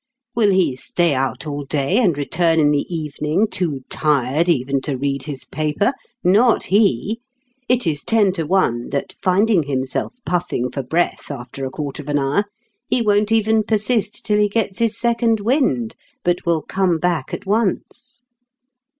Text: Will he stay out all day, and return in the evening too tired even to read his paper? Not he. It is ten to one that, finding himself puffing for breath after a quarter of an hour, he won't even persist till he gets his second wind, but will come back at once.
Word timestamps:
Will 0.33 0.51
he 0.51 0.75
stay 0.75 1.13
out 1.13 1.45
all 1.45 1.63
day, 1.63 1.99
and 1.99 2.17
return 2.17 2.59
in 2.59 2.71
the 2.71 2.91
evening 2.91 3.45
too 3.47 3.81
tired 3.87 4.49
even 4.49 4.81
to 4.81 4.97
read 4.97 5.21
his 5.25 5.45
paper? 5.45 5.93
Not 6.23 6.63
he. 6.63 7.21
It 7.69 7.85
is 7.85 8.01
ten 8.01 8.31
to 8.31 8.45
one 8.47 8.89
that, 8.89 9.13
finding 9.21 9.61
himself 9.61 10.15
puffing 10.25 10.71
for 10.71 10.81
breath 10.81 11.29
after 11.29 11.65
a 11.65 11.69
quarter 11.69 12.01
of 12.01 12.09
an 12.09 12.17
hour, 12.17 12.45
he 12.87 13.03
won't 13.03 13.31
even 13.31 13.61
persist 13.61 14.25
till 14.25 14.39
he 14.39 14.49
gets 14.49 14.79
his 14.79 14.97
second 14.97 15.39
wind, 15.39 15.95
but 16.23 16.47
will 16.47 16.63
come 16.63 16.97
back 16.97 17.31
at 17.31 17.45
once. 17.45 18.23